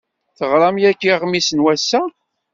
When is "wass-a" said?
1.63-2.01